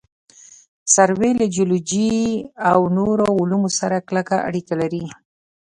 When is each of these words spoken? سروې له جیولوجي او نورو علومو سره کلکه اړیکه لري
سروې 0.93 1.31
له 1.39 1.45
جیولوجي 1.53 2.11
او 2.71 2.79
نورو 2.97 3.25
علومو 3.39 3.69
سره 3.79 3.97
کلکه 4.09 4.35
اړیکه 4.47 4.73
لري 4.81 5.03